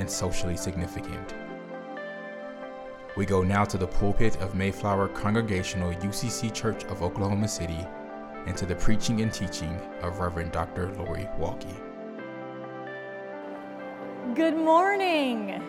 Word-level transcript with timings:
and 0.00 0.10
socially 0.10 0.56
significant. 0.56 1.34
We 3.16 3.26
go 3.26 3.42
now 3.42 3.64
to 3.66 3.76
the 3.76 3.86
pulpit 3.86 4.40
of 4.40 4.54
Mayflower 4.54 5.08
Congregational 5.08 5.92
UCC 5.92 6.52
Church 6.54 6.84
of 6.84 7.02
Oklahoma 7.02 7.48
City 7.48 7.86
and 8.46 8.56
to 8.56 8.64
the 8.64 8.74
preaching 8.74 9.20
and 9.20 9.32
teaching 9.32 9.78
of 10.00 10.18
Reverend 10.18 10.52
Dr. 10.52 10.90
Lori 10.92 11.28
Walke. 11.38 11.76
Good 14.34 14.56
morning. 14.56 15.62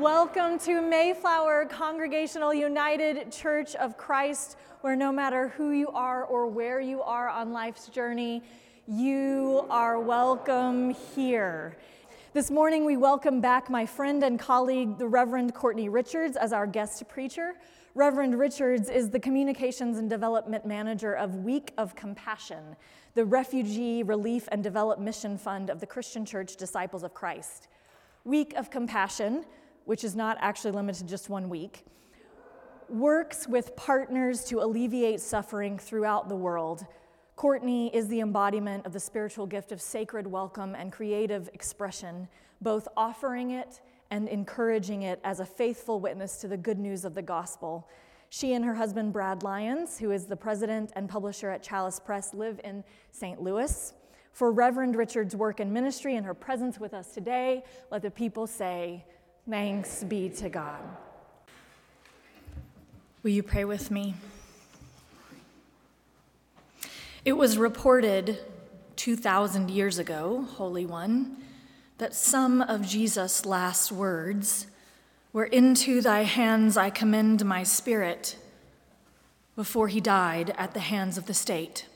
Welcome 0.00 0.58
to 0.60 0.82
Mayflower 0.82 1.66
Congregational 1.66 2.52
United 2.52 3.30
Church 3.30 3.76
of 3.76 3.96
Christ, 3.96 4.56
where 4.80 4.96
no 4.96 5.12
matter 5.12 5.48
who 5.48 5.70
you 5.70 5.88
are 5.88 6.24
or 6.24 6.48
where 6.48 6.80
you 6.80 7.00
are 7.02 7.28
on 7.28 7.52
life's 7.52 7.86
journey, 7.86 8.42
you 8.88 9.66
are 9.70 10.00
welcome 10.00 10.90
here. 10.90 11.76
This 12.34 12.50
morning, 12.50 12.84
we 12.84 12.96
welcome 12.96 13.40
back 13.40 13.70
my 13.70 13.86
friend 13.86 14.24
and 14.24 14.40
colleague, 14.40 14.98
the 14.98 15.06
Reverend 15.06 15.54
Courtney 15.54 15.88
Richards, 15.88 16.36
as 16.36 16.52
our 16.52 16.66
guest 16.66 17.08
preacher. 17.08 17.52
Reverend 17.94 18.36
Richards 18.36 18.90
is 18.90 19.08
the 19.08 19.20
Communications 19.20 19.98
and 19.98 20.10
Development 20.10 20.66
Manager 20.66 21.14
of 21.14 21.36
Week 21.44 21.72
of 21.78 21.94
Compassion, 21.94 22.74
the 23.14 23.24
Refugee 23.24 24.02
Relief 24.02 24.48
and 24.50 24.64
Development 24.64 25.04
Mission 25.04 25.38
Fund 25.38 25.70
of 25.70 25.78
the 25.78 25.86
Christian 25.86 26.26
Church 26.26 26.56
Disciples 26.56 27.04
of 27.04 27.14
Christ. 27.14 27.68
Week 28.24 28.52
of 28.54 28.68
Compassion, 28.68 29.44
which 29.84 30.02
is 30.02 30.16
not 30.16 30.36
actually 30.40 30.72
limited 30.72 31.04
to 31.04 31.08
just 31.08 31.30
one 31.30 31.48
week, 31.48 31.86
works 32.88 33.46
with 33.46 33.76
partners 33.76 34.42
to 34.46 34.60
alleviate 34.60 35.20
suffering 35.20 35.78
throughout 35.78 36.28
the 36.28 36.34
world 36.34 36.84
Courtney 37.36 37.94
is 37.94 38.06
the 38.08 38.20
embodiment 38.20 38.86
of 38.86 38.92
the 38.92 39.00
spiritual 39.00 39.46
gift 39.46 39.72
of 39.72 39.80
sacred 39.80 40.26
welcome 40.26 40.74
and 40.74 40.92
creative 40.92 41.48
expression, 41.52 42.28
both 42.60 42.86
offering 42.96 43.50
it 43.50 43.80
and 44.10 44.28
encouraging 44.28 45.02
it 45.02 45.20
as 45.24 45.40
a 45.40 45.44
faithful 45.44 45.98
witness 45.98 46.40
to 46.40 46.48
the 46.48 46.56
good 46.56 46.78
news 46.78 47.04
of 47.04 47.14
the 47.14 47.22
gospel. 47.22 47.88
She 48.30 48.52
and 48.52 48.64
her 48.64 48.74
husband, 48.74 49.12
Brad 49.12 49.42
Lyons, 49.42 49.98
who 49.98 50.12
is 50.12 50.26
the 50.26 50.36
president 50.36 50.92
and 50.94 51.08
publisher 51.08 51.50
at 51.50 51.62
Chalice 51.62 51.98
Press, 51.98 52.34
live 52.34 52.60
in 52.62 52.84
St. 53.10 53.42
Louis. 53.42 53.92
For 54.32 54.52
Reverend 54.52 54.96
Richard's 54.96 55.34
work 55.34 55.60
and 55.60 55.72
ministry 55.72 56.16
and 56.16 56.26
her 56.26 56.34
presence 56.34 56.78
with 56.78 56.94
us 56.94 57.12
today, 57.12 57.64
let 57.90 58.02
the 58.02 58.10
people 58.10 58.46
say, 58.46 59.04
Thanks 59.48 60.02
be 60.04 60.28
to 60.30 60.48
God. 60.48 60.80
Will 63.22 63.30
you 63.30 63.42
pray 63.42 63.64
with 63.64 63.90
me? 63.90 64.14
It 67.24 67.38
was 67.38 67.56
reported 67.56 68.38
2,000 68.96 69.70
years 69.70 69.98
ago, 69.98 70.46
Holy 70.56 70.84
One, 70.84 71.38
that 71.96 72.14
some 72.14 72.60
of 72.60 72.86
Jesus' 72.86 73.46
last 73.46 73.90
words 73.90 74.66
were 75.32 75.46
Into 75.46 76.02
thy 76.02 76.24
hands 76.24 76.76
I 76.76 76.90
commend 76.90 77.42
my 77.42 77.62
spirit 77.62 78.36
before 79.56 79.88
he 79.88 80.02
died 80.02 80.54
at 80.58 80.74
the 80.74 80.80
hands 80.80 81.16
of 81.16 81.24
the 81.24 81.32
state. 81.32 81.86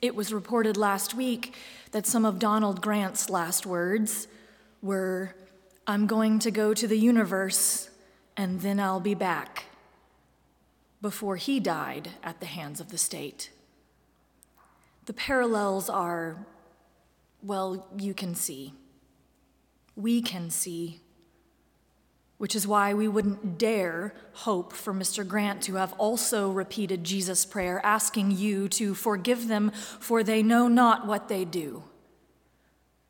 It 0.00 0.14
was 0.14 0.32
reported 0.32 0.76
last 0.76 1.14
week 1.14 1.56
that 1.90 2.06
some 2.06 2.24
of 2.24 2.38
Donald 2.38 2.80
Grant's 2.80 3.28
last 3.28 3.66
words 3.66 4.28
were 4.80 5.34
I'm 5.88 6.06
going 6.06 6.38
to 6.38 6.52
go 6.52 6.72
to 6.72 6.86
the 6.86 6.98
universe 6.98 7.90
and 8.36 8.60
then 8.60 8.78
I'll 8.78 9.00
be 9.00 9.14
back 9.14 9.64
before 11.02 11.34
he 11.34 11.58
died 11.58 12.10
at 12.22 12.38
the 12.38 12.46
hands 12.46 12.80
of 12.80 12.90
the 12.90 12.98
state. 12.98 13.50
The 15.06 15.12
parallels 15.12 15.90
are, 15.90 16.46
well, 17.42 17.86
you 17.98 18.14
can 18.14 18.34
see. 18.34 18.74
We 19.96 20.22
can 20.22 20.50
see. 20.50 21.00
Which 22.38 22.56
is 22.56 22.66
why 22.66 22.94
we 22.94 23.06
wouldn't 23.06 23.58
dare 23.58 24.14
hope 24.32 24.72
for 24.72 24.92
Mr. 24.92 25.26
Grant 25.26 25.62
to 25.62 25.76
have 25.76 25.92
also 25.94 26.50
repeated 26.50 27.04
Jesus' 27.04 27.44
prayer, 27.44 27.80
asking 27.84 28.32
you 28.32 28.68
to 28.70 28.94
forgive 28.94 29.48
them, 29.48 29.70
for 29.70 30.22
they 30.22 30.42
know 30.42 30.68
not 30.68 31.06
what 31.06 31.28
they 31.28 31.44
do. 31.44 31.84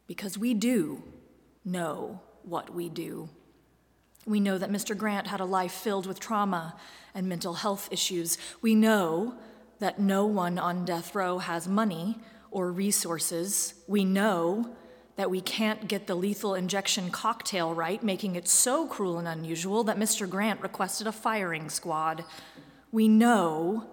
Because 0.06 0.36
we 0.36 0.52
do 0.52 1.02
know 1.64 2.20
what 2.42 2.74
we 2.74 2.88
do. 2.88 3.30
We 4.26 4.40
know 4.40 4.58
that 4.58 4.70
Mr. 4.70 4.96
Grant 4.96 5.26
had 5.26 5.40
a 5.40 5.44
life 5.44 5.72
filled 5.72 6.06
with 6.06 6.20
trauma 6.20 6.76
and 7.14 7.28
mental 7.28 7.54
health 7.54 7.88
issues. 7.90 8.38
We 8.60 8.74
know 8.74 9.34
that 9.78 9.98
no 9.98 10.26
one 10.26 10.58
on 10.58 10.84
death 10.84 11.14
row 11.14 11.38
has 11.38 11.68
money 11.68 12.18
or 12.50 12.70
resources. 12.70 13.74
We 13.86 14.04
know 14.04 14.74
that 15.16 15.30
we 15.30 15.40
can't 15.40 15.86
get 15.88 16.06
the 16.06 16.14
lethal 16.14 16.54
injection 16.54 17.10
cocktail 17.10 17.74
right, 17.74 18.02
making 18.02 18.36
it 18.36 18.48
so 18.48 18.86
cruel 18.86 19.18
and 19.18 19.28
unusual 19.28 19.84
that 19.84 19.98
Mr. 19.98 20.28
Grant 20.28 20.60
requested 20.60 21.06
a 21.06 21.12
firing 21.12 21.68
squad. 21.68 22.24
We 22.90 23.08
know 23.08 23.88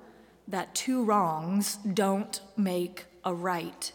that 0.48 0.74
two 0.74 1.04
wrongs 1.04 1.76
don't 1.78 2.42
make 2.58 3.06
a 3.24 3.34
right. 3.34 3.92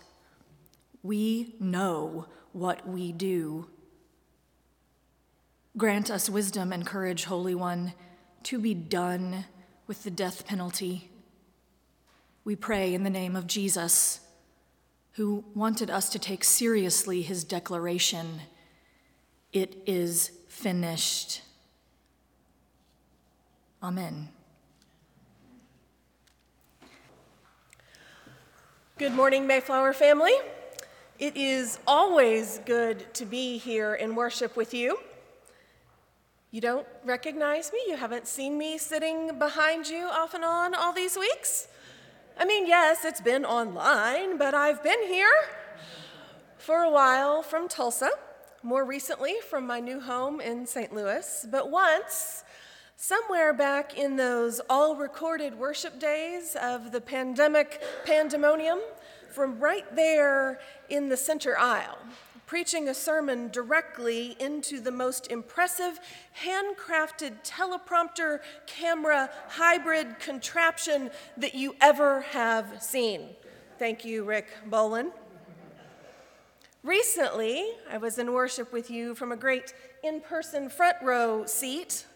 We 1.02 1.54
know 1.60 2.26
what 2.52 2.88
we 2.88 3.12
do. 3.12 3.68
Grant 5.76 6.10
us 6.10 6.30
wisdom 6.30 6.72
and 6.72 6.86
courage, 6.86 7.24
Holy 7.24 7.54
One, 7.54 7.92
to 8.44 8.58
be 8.58 8.72
done 8.72 9.44
with 9.86 10.04
the 10.04 10.10
death 10.10 10.46
penalty 10.46 11.10
we 12.46 12.54
pray 12.54 12.94
in 12.94 13.02
the 13.02 13.10
name 13.10 13.34
of 13.34 13.48
Jesus, 13.48 14.20
who 15.14 15.44
wanted 15.56 15.90
us 15.90 16.08
to 16.10 16.18
take 16.18 16.44
seriously 16.44 17.20
his 17.20 17.42
declaration 17.42 18.40
It 19.52 19.82
is 19.86 20.30
finished. 20.48 21.42
Amen. 23.82 24.28
Good 28.98 29.12
morning, 29.12 29.46
Mayflower 29.46 29.92
family. 29.92 30.34
It 31.18 31.36
is 31.36 31.80
always 31.86 32.60
good 32.64 33.12
to 33.14 33.24
be 33.24 33.58
here 33.58 33.94
in 33.94 34.14
worship 34.14 34.56
with 34.56 34.72
you. 34.72 34.98
You 36.52 36.60
don't 36.60 36.86
recognize 37.04 37.72
me? 37.72 37.80
You 37.88 37.96
haven't 37.96 38.28
seen 38.28 38.56
me 38.56 38.78
sitting 38.78 39.36
behind 39.36 39.88
you 39.88 40.04
off 40.04 40.34
and 40.34 40.44
on 40.44 40.74
all 40.74 40.92
these 40.92 41.16
weeks? 41.16 41.68
I 42.38 42.44
mean, 42.44 42.66
yes, 42.66 43.06
it's 43.06 43.22
been 43.22 43.46
online, 43.46 44.36
but 44.36 44.52
I've 44.52 44.82
been 44.82 45.02
here 45.04 45.32
for 46.58 46.80
a 46.80 46.90
while 46.90 47.42
from 47.42 47.66
Tulsa, 47.66 48.10
more 48.62 48.84
recently 48.84 49.36
from 49.48 49.66
my 49.66 49.80
new 49.80 50.00
home 50.00 50.42
in 50.42 50.66
St. 50.66 50.94
Louis, 50.94 51.46
but 51.50 51.70
once, 51.70 52.44
somewhere 52.94 53.54
back 53.54 53.96
in 53.96 54.16
those 54.16 54.60
all 54.68 54.96
recorded 54.96 55.58
worship 55.58 55.98
days 55.98 56.56
of 56.60 56.92
the 56.92 57.00
pandemic 57.00 57.82
pandemonium, 58.04 58.80
from 59.30 59.58
right 59.58 59.96
there 59.96 60.60
in 60.90 61.08
the 61.08 61.16
center 61.16 61.58
aisle 61.58 61.98
preaching 62.46 62.88
a 62.88 62.94
sermon 62.94 63.48
directly 63.48 64.36
into 64.38 64.80
the 64.80 64.92
most 64.92 65.26
impressive 65.30 65.98
handcrafted 66.44 67.44
teleprompter 67.44 68.38
camera 68.66 69.28
hybrid 69.48 70.18
contraption 70.20 71.10
that 71.36 71.54
you 71.54 71.74
ever 71.80 72.20
have 72.20 72.80
seen. 72.80 73.28
Thank 73.78 74.04
you, 74.04 74.24
Rick 74.24 74.46
Bolin. 74.70 75.10
Recently, 76.82 77.66
I 77.90 77.98
was 77.98 78.16
in 78.16 78.32
worship 78.32 78.72
with 78.72 78.90
you 78.90 79.16
from 79.16 79.32
a 79.32 79.36
great 79.36 79.74
in 80.04 80.20
person 80.20 80.68
front 80.68 80.96
row 81.02 81.44
seat 81.44 82.06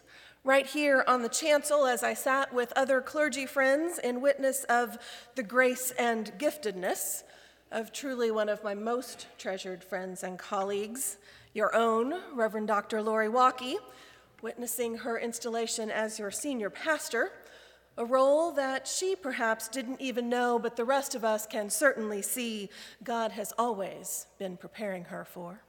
right 0.45 0.65
here 0.65 1.03
on 1.07 1.21
the 1.21 1.29
chancel 1.29 1.85
as 1.85 2.03
I 2.03 2.13
sat 2.13 2.53
with 2.53 2.71
other 2.75 3.01
clergy 3.01 3.45
friends 3.45 3.99
in 3.99 4.21
witness 4.21 4.63
of 4.63 4.97
the 5.35 5.43
grace 5.43 5.91
and 5.99 6.31
giftedness 6.39 7.23
of 7.71 7.93
truly 7.93 8.31
one 8.31 8.49
of 8.49 8.63
my 8.63 8.73
most 8.73 9.27
treasured 9.37 9.83
friends 9.83 10.23
and 10.23 10.37
colleagues, 10.37 11.17
your 11.53 11.73
own, 11.73 12.13
Reverend 12.33 12.67
Dr. 12.67 13.01
Lori 13.01 13.29
Walke, 13.29 13.77
witnessing 14.41 14.97
her 14.97 15.17
installation 15.17 15.89
as 15.89 16.19
your 16.19 16.31
senior 16.31 16.69
pastor, 16.69 17.31
a 17.97 18.05
role 18.05 18.51
that 18.51 18.87
she 18.87 19.15
perhaps 19.15 19.69
didn't 19.69 20.01
even 20.01 20.27
know, 20.27 20.59
but 20.59 20.75
the 20.75 20.85
rest 20.85 21.15
of 21.15 21.23
us 21.23 21.45
can 21.45 21.69
certainly 21.69 22.21
see 22.21 22.69
God 23.03 23.31
has 23.31 23.53
always 23.57 24.27
been 24.37 24.57
preparing 24.57 25.05
her 25.05 25.23
for. 25.23 25.61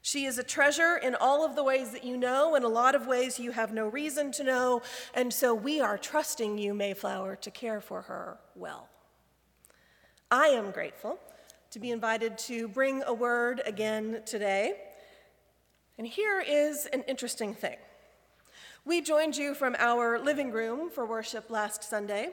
She 0.00 0.24
is 0.24 0.38
a 0.38 0.44
treasure 0.44 0.96
in 0.96 1.14
all 1.14 1.44
of 1.44 1.54
the 1.54 1.64
ways 1.64 1.90
that 1.90 2.04
you 2.04 2.16
know, 2.16 2.54
in 2.54 2.62
a 2.62 2.68
lot 2.68 2.94
of 2.94 3.06
ways 3.06 3.38
you 3.38 3.52
have 3.52 3.72
no 3.72 3.88
reason 3.88 4.32
to 4.32 4.44
know, 4.44 4.82
and 5.14 5.32
so 5.32 5.54
we 5.54 5.80
are 5.80 5.98
trusting 5.98 6.58
you, 6.58 6.72
Mayflower, 6.72 7.36
to 7.36 7.50
care 7.50 7.80
for 7.80 8.02
her 8.02 8.38
well. 8.54 8.88
I 10.30 10.48
am 10.48 10.70
grateful 10.70 11.18
to 11.70 11.78
be 11.78 11.90
invited 11.90 12.36
to 12.38 12.68
bring 12.68 13.02
a 13.06 13.14
word 13.14 13.62
again 13.64 14.22
today. 14.26 14.74
And 15.96 16.06
here 16.06 16.40
is 16.46 16.86
an 16.86 17.02
interesting 17.08 17.54
thing. 17.54 17.76
We 18.84 19.00
joined 19.00 19.36
you 19.36 19.54
from 19.54 19.74
our 19.78 20.18
living 20.18 20.52
room 20.52 20.90
for 20.90 21.06
worship 21.06 21.50
last 21.50 21.82
Sunday 21.82 22.30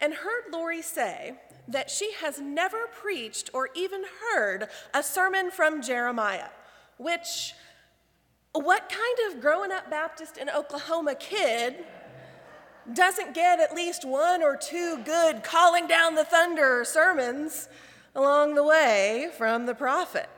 and 0.00 0.12
heard 0.12 0.52
Lori 0.52 0.82
say 0.82 1.34
that 1.68 1.90
she 1.90 2.12
has 2.20 2.40
never 2.40 2.86
preached 2.86 3.50
or 3.52 3.68
even 3.74 4.02
heard 4.22 4.68
a 4.92 5.02
sermon 5.02 5.50
from 5.50 5.82
Jeremiah 5.82 6.48
which, 7.00 7.54
what 8.52 8.90
kind 8.90 9.32
of 9.32 9.40
growing 9.40 9.72
up 9.72 9.88
Baptist 9.88 10.36
in 10.36 10.50
Oklahoma 10.50 11.14
kid 11.14 11.86
doesn't 12.94 13.34
get 13.34 13.60
at 13.60 13.74
least 13.74 14.04
one 14.04 14.42
or 14.42 14.56
two 14.56 14.98
good 15.04 15.42
calling 15.42 15.86
down 15.86 16.14
the 16.14 16.24
thunder 16.24 16.84
sermons 16.84 17.68
along 18.14 18.54
the 18.54 18.64
way 18.64 19.30
from 19.36 19.66
the 19.66 19.74
prophet? 19.74 20.28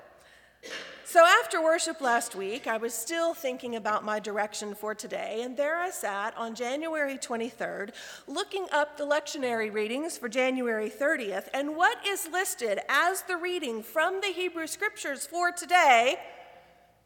So, 1.04 1.26
after 1.26 1.62
worship 1.62 2.00
last 2.00 2.34
week, 2.34 2.66
I 2.66 2.78
was 2.78 2.94
still 2.94 3.34
thinking 3.34 3.76
about 3.76 4.02
my 4.02 4.18
direction 4.18 4.74
for 4.74 4.94
today, 4.94 5.42
and 5.42 5.54
there 5.56 5.76
I 5.76 5.90
sat 5.90 6.34
on 6.38 6.54
January 6.54 7.18
23rd, 7.18 7.90
looking 8.26 8.66
up 8.72 8.96
the 8.96 9.04
lectionary 9.04 9.70
readings 9.70 10.16
for 10.16 10.30
January 10.30 10.88
30th, 10.88 11.48
and 11.52 11.76
what 11.76 11.98
is 12.06 12.28
listed 12.32 12.78
as 12.88 13.22
the 13.24 13.36
reading 13.36 13.82
from 13.82 14.22
the 14.22 14.28
Hebrew 14.28 14.66
Scriptures 14.66 15.26
for 15.26 15.52
today 15.52 16.16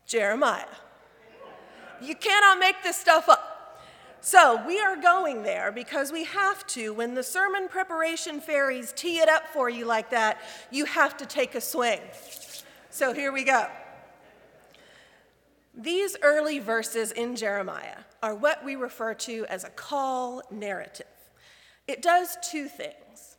Jeremiah. 0.07 0.67
You 2.01 2.15
cannot 2.15 2.61
make 2.61 2.83
this 2.85 2.97
stuff 2.97 3.29
up. 3.29 3.56
So 4.27 4.61
we 4.67 4.81
are 4.81 4.97
going 4.97 5.45
there 5.45 5.71
because 5.71 6.11
we 6.11 6.25
have 6.25 6.67
to. 6.67 6.93
When 6.93 7.15
the 7.15 7.23
sermon 7.23 7.69
preparation 7.69 8.41
fairies 8.41 8.93
tee 8.93 9.19
it 9.19 9.29
up 9.29 9.47
for 9.47 9.71
you 9.71 9.85
like 9.85 10.11
that, 10.11 10.41
you 10.73 10.85
have 10.85 11.17
to 11.19 11.27
take 11.27 11.55
a 11.55 11.61
swing. 11.61 12.01
So 12.91 13.13
here 13.13 13.31
we 13.31 13.45
go. 13.45 13.69
These 15.77 16.17
early 16.23 16.59
verses 16.59 17.13
in 17.13 17.37
Jeremiah 17.37 17.99
are 18.21 18.35
what 18.35 18.65
we 18.65 18.75
refer 18.75 19.15
to 19.15 19.47
as 19.49 19.63
a 19.63 19.71
call 19.71 20.43
narrative. 20.51 21.07
It 21.87 22.03
does 22.03 22.37
two 22.43 22.67
things. 22.67 23.37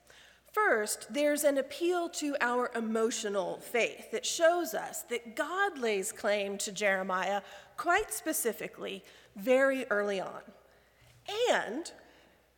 First, 0.53 1.13
there's 1.13 1.43
an 1.43 1.57
appeal 1.57 2.07
to 2.11 2.37
our 2.39 2.71
emotional 2.73 3.57
faith 3.57 4.11
that 4.11 4.25
shows 4.25 4.73
us 4.73 5.01
that 5.09 5.35
God 5.35 5.77
lays 5.77 6.13
claim 6.13 6.57
to 6.59 6.71
Jeremiah 6.71 7.41
quite 7.75 8.13
specifically 8.13 9.03
very 9.35 9.85
early 9.89 10.21
on. 10.21 10.39
And 11.51 11.91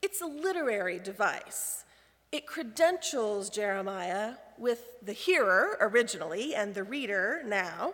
it's 0.02 0.22
a 0.22 0.26
literary 0.26 1.00
device. 1.00 1.84
It 2.32 2.46
credentials 2.46 3.50
Jeremiah 3.50 4.34
with 4.58 5.04
the 5.04 5.14
hearer 5.14 5.78
originally 5.82 6.54
and 6.54 6.76
the 6.76 6.84
reader 6.84 7.42
now, 7.46 7.94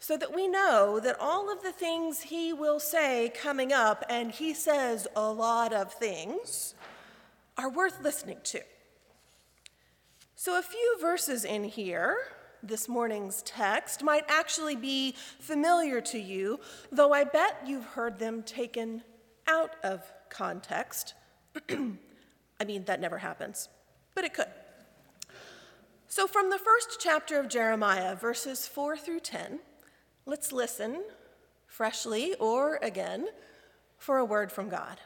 so 0.00 0.16
that 0.16 0.34
we 0.34 0.46
know 0.46 1.00
that 1.00 1.16
all 1.18 1.50
of 1.50 1.62
the 1.62 1.72
things 1.72 2.20
he 2.20 2.52
will 2.52 2.78
say 2.78 3.32
coming 3.34 3.72
up, 3.72 4.04
and 4.08 4.30
he 4.30 4.54
says 4.54 5.08
a 5.16 5.32
lot 5.32 5.72
of 5.72 5.92
things, 5.92 6.74
are 7.56 7.70
worth 7.70 8.00
listening 8.02 8.38
to. 8.44 8.60
So, 10.36 10.56
a 10.56 10.62
few 10.62 10.98
verses 11.00 11.44
in 11.44 11.64
here, 11.64 12.18
this 12.62 12.88
morning's 12.88 13.42
text, 13.42 14.04
might 14.04 14.24
actually 14.28 14.76
be 14.76 15.14
familiar 15.40 16.00
to 16.02 16.18
you, 16.18 16.60
though 16.92 17.12
I 17.12 17.24
bet 17.24 17.62
you've 17.66 17.84
heard 17.84 18.20
them 18.20 18.44
taken 18.44 19.02
out 19.48 19.74
of 19.82 20.02
context. 20.30 21.14
I 21.68 22.64
mean, 22.64 22.84
that 22.84 23.00
never 23.00 23.18
happens, 23.18 23.68
but 24.14 24.24
it 24.24 24.34
could. 24.34 24.46
So, 26.06 26.26
from 26.26 26.50
the 26.50 26.58
first 26.58 26.98
chapter 27.00 27.38
of 27.38 27.48
Jeremiah, 27.48 28.14
verses 28.14 28.66
4 28.66 28.96
through 28.96 29.20
10, 29.20 29.60
let's 30.26 30.52
listen, 30.52 31.02
freshly 31.66 32.34
or 32.34 32.78
again, 32.82 33.28
for 33.98 34.18
a 34.18 34.24
word 34.24 34.52
from 34.52 34.68
God. 34.68 35.00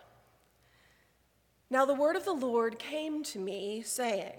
Now, 1.71 1.87
the 1.87 1.95
word 1.95 2.17
of 2.17 2.25
the 2.25 2.33
Lord 2.35 2.79
came 2.79 3.23
to 3.25 3.39
me, 3.39 3.83
saying, 3.83 4.35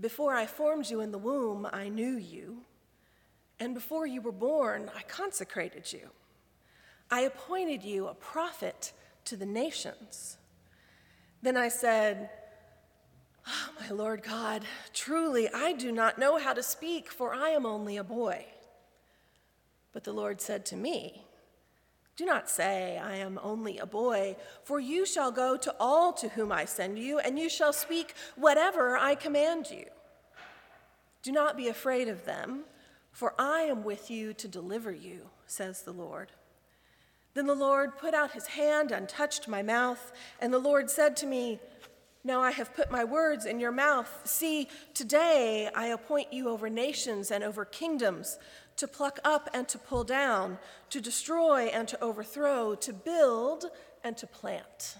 before 0.00 0.34
I 0.34 0.46
formed 0.46 0.90
you 0.90 1.00
in 1.00 1.10
the 1.10 1.18
womb, 1.18 1.68
I 1.72 1.88
knew 1.88 2.16
you. 2.16 2.58
And 3.58 3.74
before 3.74 4.06
you 4.06 4.20
were 4.20 4.32
born, 4.32 4.90
I 4.94 5.02
consecrated 5.02 5.92
you. 5.92 6.10
I 7.10 7.20
appointed 7.20 7.82
you 7.84 8.06
a 8.06 8.14
prophet 8.14 8.92
to 9.24 9.36
the 9.36 9.46
nations. 9.46 10.36
Then 11.42 11.56
I 11.56 11.68
said, 11.68 12.30
oh, 13.46 13.70
My 13.80 13.94
Lord 13.94 14.22
God, 14.22 14.64
truly 14.92 15.48
I 15.52 15.72
do 15.72 15.92
not 15.92 16.18
know 16.18 16.38
how 16.38 16.52
to 16.52 16.62
speak, 16.62 17.10
for 17.10 17.32
I 17.32 17.50
am 17.50 17.64
only 17.64 17.96
a 17.96 18.04
boy. 18.04 18.46
But 19.92 20.04
the 20.04 20.12
Lord 20.12 20.40
said 20.40 20.66
to 20.66 20.76
me, 20.76 21.24
do 22.18 22.24
not 22.24 22.50
say, 22.50 22.98
I 22.98 23.14
am 23.14 23.38
only 23.44 23.78
a 23.78 23.86
boy, 23.86 24.34
for 24.64 24.80
you 24.80 25.06
shall 25.06 25.30
go 25.30 25.56
to 25.56 25.72
all 25.78 26.12
to 26.14 26.28
whom 26.30 26.50
I 26.50 26.64
send 26.64 26.98
you, 26.98 27.20
and 27.20 27.38
you 27.38 27.48
shall 27.48 27.72
speak 27.72 28.12
whatever 28.34 28.96
I 28.96 29.14
command 29.14 29.70
you. 29.70 29.84
Do 31.22 31.30
not 31.30 31.56
be 31.56 31.68
afraid 31.68 32.08
of 32.08 32.24
them, 32.24 32.64
for 33.12 33.34
I 33.38 33.60
am 33.62 33.84
with 33.84 34.10
you 34.10 34.34
to 34.34 34.48
deliver 34.48 34.90
you, 34.90 35.30
says 35.46 35.82
the 35.82 35.92
Lord. 35.92 36.32
Then 37.38 37.46
the 37.46 37.54
Lord 37.54 37.96
put 37.98 38.14
out 38.14 38.32
his 38.32 38.48
hand 38.48 38.90
and 38.90 39.08
touched 39.08 39.46
my 39.46 39.62
mouth, 39.62 40.10
and 40.40 40.52
the 40.52 40.58
Lord 40.58 40.90
said 40.90 41.16
to 41.18 41.26
me, 41.26 41.60
Now 42.24 42.40
I 42.40 42.50
have 42.50 42.74
put 42.74 42.90
my 42.90 43.04
words 43.04 43.46
in 43.46 43.60
your 43.60 43.70
mouth. 43.70 44.10
See, 44.24 44.66
today 44.92 45.70
I 45.72 45.86
appoint 45.86 46.32
you 46.32 46.48
over 46.48 46.68
nations 46.68 47.30
and 47.30 47.44
over 47.44 47.64
kingdoms 47.64 48.40
to 48.74 48.88
pluck 48.88 49.20
up 49.22 49.48
and 49.54 49.68
to 49.68 49.78
pull 49.78 50.02
down, 50.02 50.58
to 50.90 51.00
destroy 51.00 51.66
and 51.66 51.86
to 51.86 52.02
overthrow, 52.02 52.74
to 52.74 52.92
build 52.92 53.66
and 54.02 54.16
to 54.16 54.26
plant. 54.26 54.96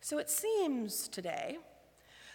So 0.00 0.18
it 0.18 0.28
seems 0.28 1.06
today 1.06 1.58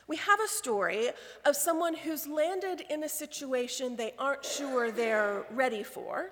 we 0.07 0.15
have 0.15 0.39
a 0.39 0.47
story 0.47 1.09
of 1.43 1.57
someone 1.57 1.95
who's 1.95 2.25
landed 2.25 2.85
in 2.89 3.03
a 3.03 3.09
situation 3.09 3.97
they 3.97 4.13
aren't 4.17 4.45
sure 4.45 4.91
they're 4.91 5.45
ready 5.51 5.83
for, 5.83 6.31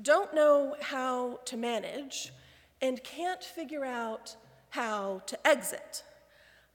don't 0.00 0.34
know 0.34 0.76
how 0.80 1.40
to 1.46 1.56
manage, 1.56 2.32
and 2.82 3.02
can't 3.02 3.42
figure 3.42 3.84
out 3.84 4.36
how 4.70 5.22
to 5.26 5.46
exit. 5.46 6.02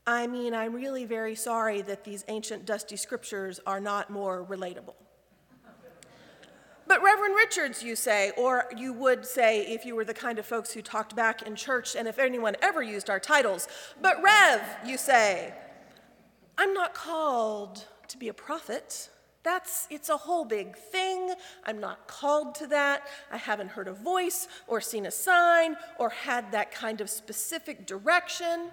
I 0.08 0.26
mean, 0.26 0.54
I'm 0.54 0.74
really 0.74 1.06
very 1.06 1.36
sorry 1.36 1.82
that 1.84 2.04
these 2.04 2.26
ancient 2.28 2.66
dusty 2.66 2.96
scriptures 2.96 3.60
are 3.68 3.80
not 3.80 4.10
more 4.10 4.44
relatable. 4.44 4.96
But 6.88 7.04
Reverend 7.04 7.36
Richards, 7.36 7.84
you 7.84 7.96
say, 7.96 8.32
or 8.36 8.66
you 8.76 8.94
would 8.94 9.24
say 9.24 9.62
if 9.62 9.86
you 9.86 9.96
were 9.96 10.06
the 10.06 10.14
kind 10.16 10.40
of 10.40 10.46
folks 10.48 10.72
who 10.72 10.82
talked 10.82 11.16
back 11.16 11.44
in 11.44 11.56
church 11.56 11.96
and 11.96 12.08
if 12.08 12.18
anyone 12.18 12.56
ever 12.64 12.82
used 12.82 13.12
our 13.12 13.20
titles. 13.20 13.68
But 14.02 14.24
Rev, 14.24 14.62
you 14.84 14.98
say, 14.98 15.54
I'm 16.58 16.74
not 16.74 16.96
called 16.96 17.86
to 18.08 18.18
be 18.18 18.28
a 18.28 18.34
prophet. 18.34 19.10
That's 19.44 19.88
it's 19.90 20.10
a 20.10 20.18
whole 20.18 20.46
big 20.46 20.76
thing. 20.76 21.34
I'm 21.66 21.80
not 21.80 22.08
called 22.08 22.56
to 22.56 22.68
that. 22.68 23.08
I 23.32 23.38
haven't 23.38 23.70
heard 23.70 23.88
a 23.88 23.94
voice 23.94 24.48
or 24.68 24.82
seen 24.82 25.06
a 25.06 25.12
sign 25.12 25.78
or 25.98 26.10
had 26.10 26.52
that 26.52 26.72
kind 26.72 27.00
of 27.02 27.10
specific 27.10 27.86
direction. 27.86 28.70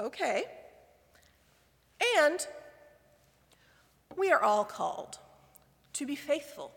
Okay. 0.00 0.44
And 2.18 2.46
we 4.16 4.30
are 4.30 4.42
all 4.42 4.64
called 4.64 5.18
to 5.94 6.06
be 6.06 6.14
faithful, 6.14 6.70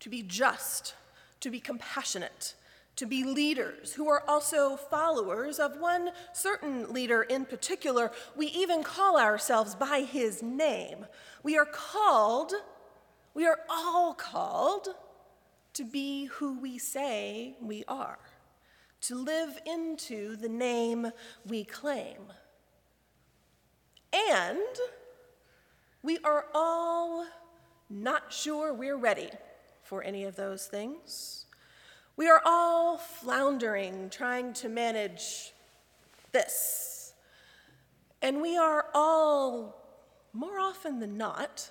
to 0.00 0.10
be 0.10 0.22
just, 0.22 0.94
to 1.40 1.50
be 1.50 1.60
compassionate, 1.60 2.54
to 2.96 3.06
be 3.06 3.24
leaders 3.24 3.94
who 3.94 4.08
are 4.08 4.22
also 4.28 4.76
followers 4.76 5.58
of 5.58 5.78
one 5.78 6.10
certain 6.32 6.92
leader 6.92 7.22
in 7.22 7.44
particular. 7.44 8.12
We 8.36 8.46
even 8.48 8.82
call 8.82 9.18
ourselves 9.18 9.74
by 9.74 10.00
his 10.00 10.42
name. 10.42 11.06
We 11.42 11.56
are 11.56 11.66
called, 11.66 12.52
we 13.34 13.46
are 13.46 13.60
all 13.68 14.14
called 14.14 14.88
to 15.74 15.84
be 15.84 16.26
who 16.26 16.60
we 16.60 16.78
say 16.78 17.56
we 17.60 17.82
are, 17.88 18.18
to 19.02 19.14
live 19.14 19.58
into 19.66 20.36
the 20.36 20.48
name 20.48 21.10
we 21.46 21.64
claim. 21.64 22.18
And 24.12 24.58
we 26.02 26.18
are 26.18 26.46
all 26.54 27.26
not 27.88 28.32
sure 28.32 28.74
we're 28.74 28.96
ready 28.96 29.30
for 29.82 30.02
any 30.02 30.24
of 30.24 30.36
those 30.36 30.66
things. 30.66 31.46
We 32.16 32.28
are 32.28 32.42
all 32.44 32.98
floundering, 32.98 34.10
trying 34.10 34.52
to 34.54 34.68
manage 34.68 35.52
this. 36.32 37.14
And 38.20 38.42
we 38.42 38.56
are 38.56 38.86
all, 38.94 39.76
more 40.32 40.58
often 40.58 41.00
than 41.00 41.16
not, 41.16 41.70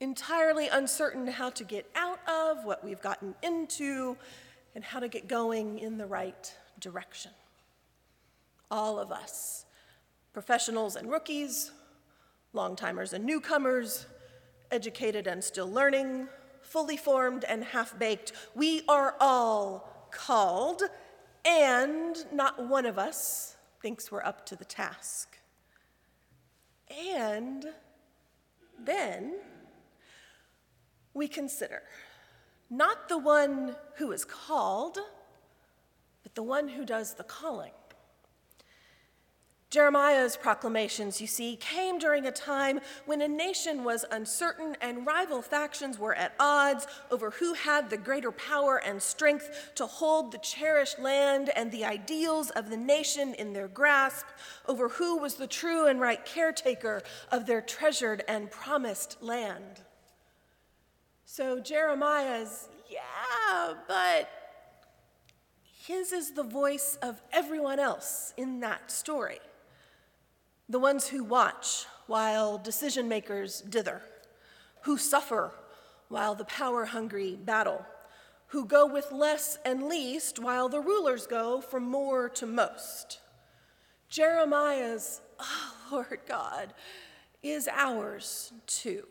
entirely 0.00 0.68
uncertain 0.68 1.26
how 1.26 1.50
to 1.50 1.64
get 1.64 1.88
out 1.94 2.18
of 2.28 2.64
what 2.64 2.84
we've 2.84 3.00
gotten 3.00 3.34
into 3.42 4.16
and 4.74 4.82
how 4.82 5.00
to 5.00 5.08
get 5.08 5.28
going 5.28 5.78
in 5.78 5.98
the 5.98 6.06
right 6.06 6.54
direction. 6.80 7.30
All 8.70 8.98
of 8.98 9.12
us, 9.12 9.64
professionals 10.32 10.96
and 10.96 11.10
rookies, 11.10 11.70
long-timers 12.52 13.12
and 13.12 13.24
newcomers, 13.24 14.06
educated 14.70 15.26
and 15.26 15.42
still 15.42 15.70
learning, 15.70 16.28
fully 16.76 16.98
formed 16.98 17.42
and 17.44 17.64
half 17.64 17.98
baked, 17.98 18.32
we 18.54 18.82
are 18.86 19.14
all 19.18 19.88
called, 20.10 20.82
and 21.42 22.14
not 22.30 22.68
one 22.68 22.84
of 22.84 22.98
us 22.98 23.56
thinks 23.80 24.12
we're 24.12 24.22
up 24.22 24.44
to 24.44 24.54
the 24.54 24.64
task. 24.66 25.38
And 26.90 27.64
then 28.78 29.36
we 31.14 31.28
consider 31.28 31.80
not 32.68 33.08
the 33.08 33.16
one 33.16 33.74
who 33.94 34.12
is 34.12 34.26
called, 34.26 34.98
but 36.22 36.34
the 36.34 36.42
one 36.42 36.68
who 36.68 36.84
does 36.84 37.14
the 37.14 37.24
calling. 37.24 37.72
Jeremiah's 39.76 40.38
proclamations, 40.38 41.20
you 41.20 41.26
see, 41.26 41.54
came 41.56 41.98
during 41.98 42.24
a 42.24 42.32
time 42.32 42.80
when 43.04 43.20
a 43.20 43.28
nation 43.28 43.84
was 43.84 44.06
uncertain 44.10 44.74
and 44.80 45.06
rival 45.06 45.42
factions 45.42 45.98
were 45.98 46.14
at 46.14 46.32
odds 46.40 46.86
over 47.10 47.32
who 47.32 47.52
had 47.52 47.90
the 47.90 47.98
greater 47.98 48.32
power 48.32 48.78
and 48.78 49.02
strength 49.02 49.72
to 49.74 49.84
hold 49.84 50.32
the 50.32 50.38
cherished 50.38 50.98
land 50.98 51.50
and 51.54 51.70
the 51.70 51.84
ideals 51.84 52.48
of 52.52 52.70
the 52.70 52.76
nation 52.78 53.34
in 53.34 53.52
their 53.52 53.68
grasp, 53.68 54.24
over 54.66 54.88
who 54.88 55.18
was 55.18 55.34
the 55.34 55.46
true 55.46 55.86
and 55.86 56.00
right 56.00 56.24
caretaker 56.24 57.02
of 57.30 57.44
their 57.44 57.60
treasured 57.60 58.24
and 58.26 58.50
promised 58.50 59.22
land. 59.22 59.82
So 61.26 61.60
Jeremiah's, 61.60 62.70
yeah, 62.88 63.74
but 63.86 64.30
his 65.86 66.12
is 66.12 66.30
the 66.30 66.44
voice 66.44 66.96
of 67.02 67.20
everyone 67.30 67.78
else 67.78 68.32
in 68.38 68.60
that 68.60 68.90
story 68.90 69.38
the 70.68 70.78
ones 70.78 71.08
who 71.08 71.22
watch 71.22 71.86
while 72.06 72.58
decision 72.58 73.08
makers 73.08 73.60
dither, 73.60 74.02
who 74.82 74.98
suffer 74.98 75.52
while 76.08 76.34
the 76.34 76.44
power 76.44 76.84
hungry 76.84 77.36
battle, 77.36 77.84
who 78.48 78.64
go 78.64 78.86
with 78.86 79.10
less 79.12 79.58
and 79.64 79.84
least 79.84 80.38
while 80.38 80.68
the 80.68 80.80
rulers 80.80 81.26
go 81.26 81.60
from 81.60 81.84
more 81.84 82.28
to 82.28 82.46
most. 82.46 83.20
Jeremiah's, 84.08 85.20
oh 85.38 85.74
Lord 85.90 86.20
God, 86.28 86.72
is 87.42 87.68
ours 87.68 88.52
too. 88.66 89.06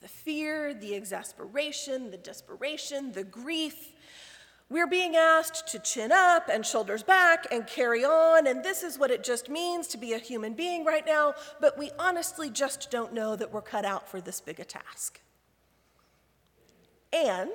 The 0.00 0.08
fear, 0.08 0.74
the 0.74 0.94
exasperation, 0.94 2.10
the 2.10 2.18
desperation, 2.18 3.12
the 3.12 3.24
grief, 3.24 3.93
we're 4.70 4.86
being 4.86 5.14
asked 5.14 5.68
to 5.68 5.78
chin 5.78 6.10
up 6.10 6.48
and 6.50 6.64
shoulders 6.64 7.02
back 7.02 7.46
and 7.52 7.66
carry 7.66 8.04
on, 8.04 8.46
and 8.46 8.64
this 8.64 8.82
is 8.82 8.98
what 8.98 9.10
it 9.10 9.22
just 9.22 9.48
means 9.48 9.86
to 9.88 9.98
be 9.98 10.12
a 10.12 10.18
human 10.18 10.54
being 10.54 10.84
right 10.84 11.06
now, 11.06 11.34
but 11.60 11.78
we 11.78 11.90
honestly 11.98 12.50
just 12.50 12.90
don't 12.90 13.12
know 13.12 13.36
that 13.36 13.52
we're 13.52 13.62
cut 13.62 13.84
out 13.84 14.08
for 14.08 14.20
this 14.20 14.40
big 14.40 14.58
a 14.58 14.64
task. 14.64 15.20
And 17.12 17.52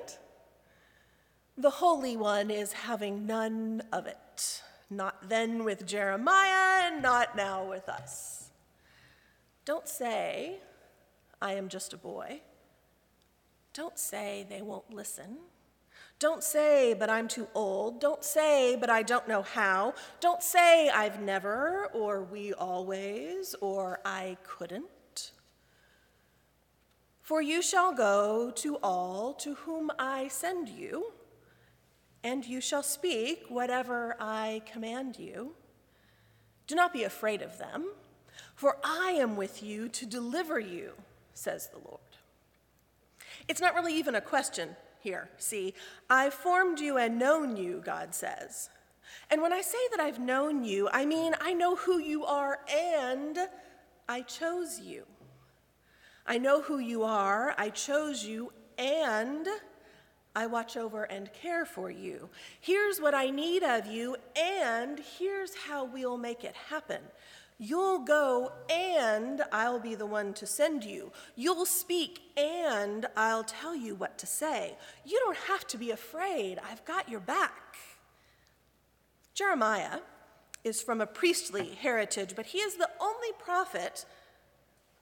the 1.58 1.70
Holy 1.70 2.16
One 2.16 2.50
is 2.50 2.72
having 2.72 3.26
none 3.26 3.82
of 3.92 4.06
it. 4.06 4.62
Not 4.88 5.28
then 5.28 5.64
with 5.64 5.86
Jeremiah, 5.86 6.90
and 6.90 7.02
not 7.02 7.36
now 7.36 7.64
with 7.64 7.88
us. 7.88 8.50
Don't 9.64 9.86
say, 9.86 10.58
I 11.40 11.52
am 11.52 11.68
just 11.68 11.92
a 11.92 11.96
boy. 11.96 12.40
Don't 13.72 13.98
say 13.98 14.46
they 14.48 14.62
won't 14.62 14.92
listen. 14.92 15.36
Don't 16.20 16.44
say, 16.44 16.92
but 16.92 17.08
I'm 17.08 17.28
too 17.28 17.48
old. 17.54 17.98
Don't 17.98 18.22
say, 18.22 18.76
but 18.76 18.90
I 18.90 19.02
don't 19.02 19.26
know 19.26 19.40
how. 19.40 19.94
Don't 20.20 20.42
say, 20.42 20.90
I've 20.90 21.22
never, 21.22 21.86
or 21.94 22.22
we 22.22 22.52
always, 22.52 23.54
or 23.62 24.00
I 24.04 24.36
couldn't. 24.44 25.32
For 27.22 27.40
you 27.40 27.62
shall 27.62 27.94
go 27.94 28.52
to 28.56 28.76
all 28.82 29.32
to 29.34 29.54
whom 29.54 29.90
I 29.98 30.28
send 30.28 30.68
you, 30.68 31.12
and 32.22 32.44
you 32.44 32.60
shall 32.60 32.82
speak 32.82 33.44
whatever 33.48 34.14
I 34.20 34.60
command 34.70 35.18
you. 35.18 35.54
Do 36.66 36.74
not 36.74 36.92
be 36.92 37.04
afraid 37.04 37.40
of 37.40 37.56
them, 37.56 37.92
for 38.54 38.76
I 38.84 39.12
am 39.12 39.36
with 39.36 39.62
you 39.62 39.88
to 39.88 40.04
deliver 40.04 40.60
you, 40.60 40.92
says 41.32 41.68
the 41.68 41.78
Lord. 41.78 42.00
It's 43.48 43.60
not 43.62 43.74
really 43.74 43.94
even 43.94 44.14
a 44.14 44.20
question 44.20 44.76
here, 45.02 45.30
see. 45.38 45.74
I've 46.08 46.34
formed 46.34 46.80
you 46.80 46.96
and 46.98 47.18
known 47.18 47.56
you, 47.56 47.82
God 47.84 48.14
says. 48.14 48.70
And 49.30 49.42
when 49.42 49.52
I 49.52 49.60
say 49.60 49.78
that 49.90 50.00
I've 50.00 50.18
known 50.18 50.64
you, 50.64 50.88
I 50.92 51.04
mean 51.04 51.34
I 51.40 51.52
know 51.52 51.76
who 51.76 51.98
you 51.98 52.24
are 52.24 52.60
and 52.72 53.38
I 54.08 54.22
chose 54.22 54.80
you. 54.80 55.06
I 56.26 56.38
know 56.38 56.62
who 56.62 56.78
you 56.78 57.02
are, 57.02 57.54
I 57.58 57.70
chose 57.70 58.24
you, 58.24 58.52
and 58.78 59.48
I 60.34 60.46
watch 60.46 60.76
over 60.76 61.04
and 61.04 61.32
care 61.32 61.64
for 61.64 61.90
you. 61.90 62.28
Here's 62.60 63.00
what 63.00 63.14
I 63.14 63.30
need 63.30 63.62
of 63.62 63.86
you, 63.86 64.16
and 64.36 65.00
here's 65.18 65.54
how 65.54 65.84
we'll 65.84 66.18
make 66.18 66.44
it 66.44 66.54
happen. 66.68 67.00
You'll 67.62 67.98
go 67.98 68.52
and 68.70 69.42
I'll 69.52 69.78
be 69.78 69.94
the 69.94 70.06
one 70.06 70.32
to 70.32 70.46
send 70.46 70.82
you. 70.82 71.12
You'll 71.36 71.66
speak 71.66 72.20
and 72.34 73.04
I'll 73.18 73.44
tell 73.44 73.76
you 73.76 73.94
what 73.94 74.16
to 74.16 74.26
say. 74.26 74.78
You 75.04 75.20
don't 75.22 75.36
have 75.36 75.66
to 75.66 75.76
be 75.76 75.90
afraid. 75.90 76.58
I've 76.58 76.82
got 76.86 77.10
your 77.10 77.20
back. 77.20 77.76
Jeremiah 79.34 79.98
is 80.64 80.80
from 80.80 81.02
a 81.02 81.06
priestly 81.06 81.74
heritage, 81.74 82.32
but 82.34 82.46
he 82.46 82.58
is 82.58 82.76
the 82.76 82.88
only 82.98 83.32
prophet 83.38 84.06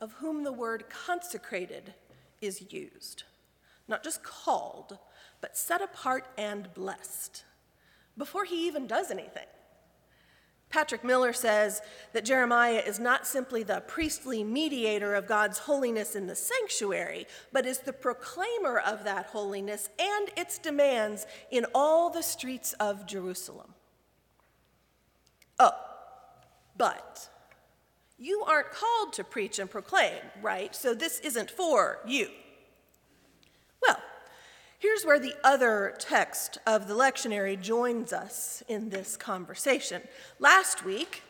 of 0.00 0.14
whom 0.14 0.42
the 0.42 0.52
word 0.52 0.86
consecrated 0.90 1.94
is 2.40 2.72
used. 2.72 3.22
Not 3.86 4.02
just 4.02 4.24
called, 4.24 4.98
but 5.40 5.56
set 5.56 5.80
apart 5.80 6.26
and 6.36 6.74
blessed 6.74 7.44
before 8.16 8.44
he 8.44 8.66
even 8.66 8.88
does 8.88 9.12
anything. 9.12 9.46
Patrick 10.70 11.02
Miller 11.02 11.32
says 11.32 11.80
that 12.12 12.26
Jeremiah 12.26 12.82
is 12.84 13.00
not 13.00 13.26
simply 13.26 13.62
the 13.62 13.82
priestly 13.86 14.44
mediator 14.44 15.14
of 15.14 15.26
God's 15.26 15.60
holiness 15.60 16.14
in 16.14 16.26
the 16.26 16.36
sanctuary, 16.36 17.26
but 17.52 17.64
is 17.64 17.78
the 17.78 17.92
proclaimer 17.92 18.78
of 18.78 19.04
that 19.04 19.26
holiness 19.26 19.88
and 19.98 20.30
its 20.36 20.58
demands 20.58 21.26
in 21.50 21.64
all 21.74 22.10
the 22.10 22.22
streets 22.22 22.74
of 22.74 23.06
Jerusalem. 23.06 23.74
Oh, 25.58 25.72
but 26.76 27.28
you 28.18 28.42
aren't 28.46 28.70
called 28.70 29.14
to 29.14 29.24
preach 29.24 29.58
and 29.58 29.70
proclaim, 29.70 30.20
right? 30.42 30.74
So 30.74 30.94
this 30.94 31.18
isn't 31.20 31.50
for 31.50 32.00
you. 32.06 32.28
Here's 34.80 35.04
where 35.04 35.18
the 35.18 35.34
other 35.42 35.92
text 35.98 36.58
of 36.64 36.86
the 36.86 36.94
lectionary 36.94 37.60
joins 37.60 38.12
us 38.12 38.62
in 38.68 38.90
this 38.90 39.16
conversation. 39.16 40.02
Last 40.38 40.84
week, 40.84 41.22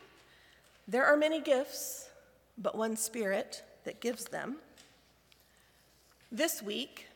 there 0.86 1.06
are 1.06 1.16
many 1.16 1.40
gifts, 1.40 2.10
but 2.58 2.76
one 2.76 2.94
Spirit 2.94 3.62
that 3.84 4.00
gives 4.00 4.24
them. 4.24 4.56
This 6.30 6.62
week, 6.62 7.06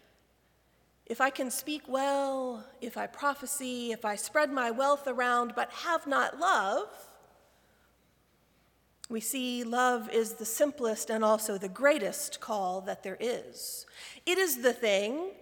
if 1.04 1.20
I 1.20 1.28
can 1.28 1.50
speak 1.50 1.82
well, 1.86 2.64
if 2.80 2.96
I 2.96 3.06
prophesy, 3.08 3.92
if 3.92 4.06
I 4.06 4.16
spread 4.16 4.50
my 4.50 4.70
wealth 4.70 5.06
around 5.06 5.52
but 5.54 5.70
have 5.70 6.06
not 6.06 6.40
love, 6.40 6.88
we 9.10 9.20
see 9.20 9.64
love 9.64 10.08
is 10.08 10.32
the 10.34 10.46
simplest 10.46 11.10
and 11.10 11.22
also 11.22 11.58
the 11.58 11.68
greatest 11.68 12.40
call 12.40 12.80
that 12.80 13.02
there 13.02 13.18
is. 13.20 13.84
It 14.24 14.38
is 14.38 14.62
the 14.62 14.72
thing 14.72 15.32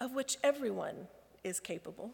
of 0.00 0.14
which 0.14 0.36
everyone 0.42 1.08
is 1.44 1.60
capable. 1.60 2.12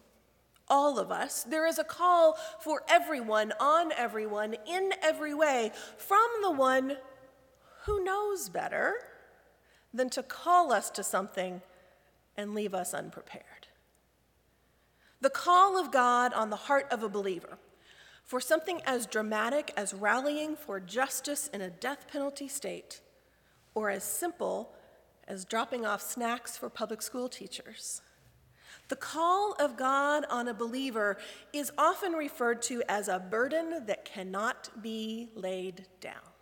all 0.69 0.99
of 0.99 1.11
us. 1.11 1.43
There 1.45 1.67
is 1.67 1.79
a 1.79 1.85
call 1.85 2.39
for 2.61 2.83
everyone, 2.89 3.53
on 3.61 3.93
everyone, 3.93 4.57
in 4.67 4.93
every 5.03 5.35
way, 5.35 5.73
from 5.97 6.27
the 6.43 6.51
one 6.51 6.97
who 7.85 8.03
knows 8.03 8.49
better 8.49 8.95
than 9.93 10.09
to 10.11 10.23
call 10.23 10.73
us 10.73 10.91
to 10.91 11.05
something 11.05 11.61
and 12.37 12.55
leave 12.55 12.75
us 12.75 12.95
unprepared. 12.95 13.69
The 15.21 15.31
call 15.31 15.79
of 15.79 15.93
God 15.93 16.33
on 16.33 16.51
the 16.51 16.57
heart 16.57 16.87
of 16.91 17.03
a 17.03 17.09
believer 17.09 17.59
for 18.25 18.41
something 18.41 18.81
as 18.87 19.07
dramatic 19.07 19.73
as 19.77 19.93
rallying 19.93 20.57
for 20.57 20.81
justice 20.81 21.49
in 21.53 21.61
a 21.61 21.71
death 21.71 22.09
penalty 22.11 22.49
state, 22.49 23.01
or 23.75 23.91
as 23.91 24.03
simple 24.03 24.74
as 25.27 25.45
dropping 25.45 25.85
off 25.87 26.03
snacks 26.03 26.57
for 26.57 26.69
public 26.69 27.03
school 27.03 27.29
teachers. 27.29 28.03
The 28.89 28.97
call 28.97 29.55
of 29.59 29.77
God 29.77 30.27
on 30.29 30.49
a 30.49 30.55
believer 30.55 31.17
is 31.53 31.73
often 31.79 32.13
referred 32.13 32.61
to 32.63 32.83
as 32.89 33.09
a 33.09 33.19
burden 33.19 33.87
that 33.87 34.05
cannot 34.05 34.83
be 34.83 35.31
laid 35.35 35.87
down. 36.01 36.35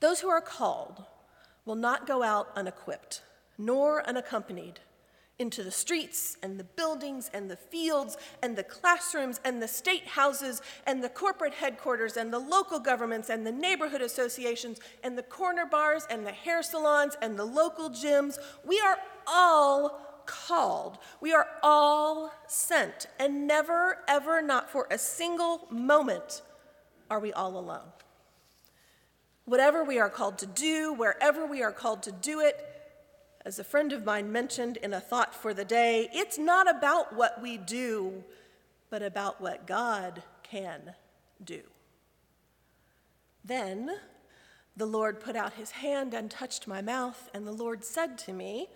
Those 0.00 0.20
who 0.20 0.28
are 0.28 0.40
called 0.40 1.04
will 1.64 1.74
not 1.76 2.06
go 2.06 2.22
out 2.22 2.48
unequipped, 2.56 3.22
nor 3.58 4.06
unaccompanied 4.08 4.80
into 5.42 5.62
the 5.62 5.70
streets 5.70 6.38
and 6.42 6.58
the 6.58 6.64
buildings 6.64 7.30
and 7.34 7.50
the 7.50 7.56
fields 7.56 8.16
and 8.42 8.56
the 8.56 8.62
classrooms 8.62 9.40
and 9.44 9.60
the 9.60 9.68
state 9.68 10.06
houses 10.06 10.62
and 10.86 11.02
the 11.02 11.08
corporate 11.08 11.52
headquarters 11.52 12.16
and 12.16 12.32
the 12.32 12.38
local 12.38 12.78
governments 12.78 13.28
and 13.28 13.44
the 13.44 13.52
neighborhood 13.52 14.00
associations 14.00 14.80
and 15.02 15.18
the 15.18 15.22
corner 15.22 15.66
bars 15.66 16.06
and 16.08 16.24
the 16.24 16.32
hair 16.32 16.62
salons 16.62 17.16
and 17.20 17.36
the 17.36 17.44
local 17.44 17.90
gyms. 17.90 18.38
We 18.64 18.80
are 18.80 18.96
all 19.26 20.22
called. 20.26 20.98
We 21.20 21.34
are 21.34 21.48
all 21.62 22.32
sent, 22.46 23.08
and 23.18 23.46
never, 23.46 23.98
ever, 24.06 24.40
not 24.40 24.70
for 24.70 24.86
a 24.90 24.96
single 24.98 25.66
moment, 25.70 26.42
are 27.10 27.18
we 27.18 27.32
all 27.32 27.58
alone. 27.58 27.90
Whatever 29.44 29.82
we 29.82 29.98
are 29.98 30.08
called 30.08 30.38
to 30.38 30.46
do, 30.46 30.92
wherever 30.92 31.44
we 31.44 31.64
are 31.64 31.72
called 31.72 32.04
to 32.04 32.12
do 32.12 32.38
it, 32.38 32.71
as 33.44 33.58
a 33.58 33.64
friend 33.64 33.92
of 33.92 34.04
mine 34.04 34.30
mentioned 34.30 34.76
in 34.76 34.94
a 34.94 35.00
thought 35.00 35.34
for 35.34 35.52
the 35.52 35.64
day, 35.64 36.08
it's 36.12 36.38
not 36.38 36.70
about 36.70 37.14
what 37.14 37.42
we 37.42 37.56
do, 37.58 38.22
but 38.88 39.02
about 39.02 39.40
what 39.40 39.66
God 39.66 40.22
can 40.42 40.94
do. 41.42 41.62
Then 43.44 43.90
the 44.76 44.86
Lord 44.86 45.20
put 45.20 45.34
out 45.34 45.54
his 45.54 45.72
hand 45.72 46.14
and 46.14 46.30
touched 46.30 46.68
my 46.68 46.80
mouth, 46.80 47.28
and 47.34 47.46
the 47.46 47.52
Lord 47.52 47.84
said 47.84 48.16
to 48.18 48.32
me, 48.32 48.68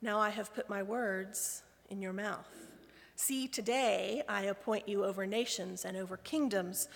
now 0.00 0.18
I 0.18 0.30
have 0.30 0.54
put 0.54 0.68
my 0.68 0.82
words 0.82 1.62
in 1.90 2.00
your 2.00 2.12
mouth. 2.12 2.48
See, 3.16 3.46
today 3.46 4.22
I 4.28 4.42
appoint 4.42 4.88
you 4.88 5.04
over 5.04 5.26
nations 5.26 5.84
and 5.84 5.96
over 5.96 6.16
kingdoms 6.16 6.88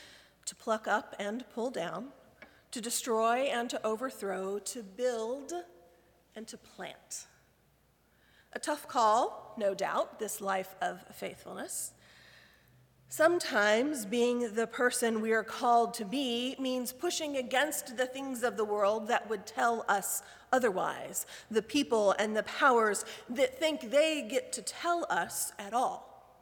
to 0.47 0.55
pluck 0.55 0.89
up 0.89 1.15
and 1.19 1.45
pull 1.55 1.71
down, 1.71 2.09
to 2.71 2.81
destroy 2.81 3.43
and 3.43 3.69
to 3.71 3.85
overthrow, 3.85 4.59
to 4.61 4.83
build 4.83 5.53
and 6.37 6.47
to 6.47 6.57
plant. 6.57 7.27
A 8.53 8.59
tough 8.59 8.87
call, 8.87 9.55
no 9.59 9.75
doubt, 9.75 10.21
this 10.21 10.41
life 10.41 10.77
of 10.81 11.03
faithfulness. 11.13 11.93
Sometimes 13.09 14.05
being 14.05 14.55
the 14.55 14.67
person 14.67 15.21
we 15.21 15.33
are 15.33 15.45
called 15.45 15.95
to 15.95 16.05
be 16.05 16.57
means 16.59 16.93
pushing 16.93 17.37
against 17.37 17.97
the 17.97 18.07
things 18.07 18.43
of 18.43 18.57
the 18.57 18.65
world 18.65 19.09
that 19.09 19.29
would 19.31 19.47
tell 19.47 19.85
us 19.89 20.23
otherwise, 20.53 21.25
the 21.51 21.63
people 21.63 22.15
and 22.19 22.37
the 22.37 22.43
powers 22.43 23.05
that 23.29 23.59
think 23.59 23.91
they 23.91 24.23
get 24.23 24.53
to 24.53 24.63
tell 24.63 25.07
us 25.09 25.53
at 25.59 25.73
all. 25.73 26.35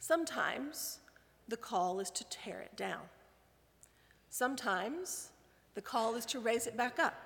Sometimes 0.00 0.98
the 1.48 1.56
call 1.56 2.00
is 2.00 2.10
to 2.10 2.28
tear 2.28 2.60
it 2.60 2.76
down. 2.76 3.02
Sometimes 4.28 5.30
the 5.74 5.82
call 5.82 6.14
is 6.14 6.26
to 6.26 6.40
raise 6.40 6.66
it 6.66 6.76
back 6.76 6.98
up. 6.98 7.25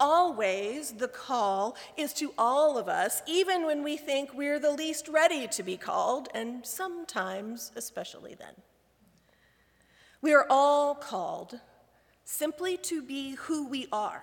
Always, 0.00 0.92
the 0.92 1.08
call 1.08 1.76
is 1.96 2.12
to 2.14 2.32
all 2.38 2.78
of 2.78 2.88
us, 2.88 3.22
even 3.26 3.66
when 3.66 3.82
we 3.82 3.96
think 3.96 4.32
we're 4.32 4.60
the 4.60 4.70
least 4.70 5.08
ready 5.08 5.48
to 5.48 5.62
be 5.62 5.76
called, 5.76 6.28
and 6.34 6.64
sometimes, 6.64 7.72
especially 7.74 8.34
then. 8.34 8.54
We 10.20 10.32
are 10.34 10.46
all 10.48 10.94
called 10.94 11.60
simply 12.24 12.76
to 12.76 13.02
be 13.02 13.34
who 13.34 13.66
we 13.66 13.88
are, 13.90 14.22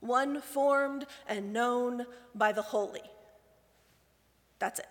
one 0.00 0.40
formed 0.40 1.06
and 1.26 1.52
known 1.52 2.06
by 2.34 2.52
the 2.52 2.62
holy. 2.62 3.02
That's 4.58 4.78
it. 4.78 4.88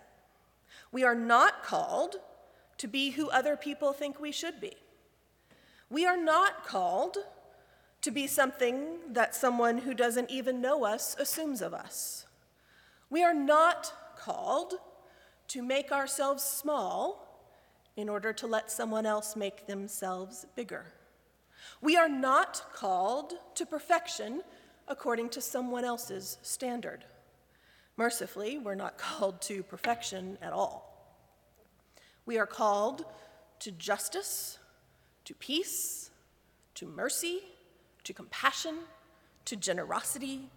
We 0.91 1.03
are 1.03 1.15
not 1.15 1.63
called 1.63 2.17
to 2.77 2.87
be 2.87 3.11
who 3.11 3.29
other 3.29 3.57
people 3.57 3.93
think 3.93 4.19
we 4.19 4.31
should 4.31 4.61
be. 4.61 4.75
We 5.89 6.05
are 6.05 6.17
not 6.17 6.65
called 6.65 7.17
to 8.01 8.11
be 8.11 8.27
something 8.27 8.99
that 9.09 9.35
someone 9.35 9.79
who 9.79 9.93
doesn't 9.93 10.29
even 10.31 10.61
know 10.61 10.85
us 10.85 11.15
assumes 11.19 11.61
of 11.61 11.73
us. 11.73 12.25
We 13.09 13.23
are 13.23 13.33
not 13.33 13.91
called 14.17 14.75
to 15.49 15.61
make 15.61 15.91
ourselves 15.91 16.43
small 16.43 17.27
in 17.95 18.09
order 18.09 18.33
to 18.33 18.47
let 18.47 18.71
someone 18.71 19.05
else 19.05 19.35
make 19.35 19.65
themselves 19.65 20.45
bigger. 20.55 20.85
We 21.81 21.97
are 21.97 22.09
not 22.09 22.61
called 22.73 23.33
to 23.55 23.65
perfection 23.65 24.41
according 24.87 25.29
to 25.29 25.41
someone 25.41 25.83
else's 25.83 26.37
standard. 26.41 27.05
Mercifully, 27.97 28.57
we're 28.57 28.75
not 28.75 28.97
called 28.97 29.41
to 29.43 29.63
perfection 29.63 30.37
at 30.41 30.53
all. 30.53 30.87
We 32.25 32.37
are 32.37 32.45
called 32.45 33.05
to 33.59 33.71
justice, 33.71 34.59
to 35.25 35.33
peace, 35.33 36.11
to 36.75 36.85
mercy, 36.85 37.41
to 38.07 38.13
compassion, 38.13 38.77
to 39.43 39.57
generosity, 39.57 40.49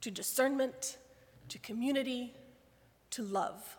to 0.00 0.08
discernment, 0.08 0.98
to 1.48 1.58
community, 1.58 2.32
to 3.10 3.24
love. 3.24 3.76